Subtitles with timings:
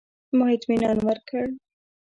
[0.37, 1.43] ما اطمنان ورکړ.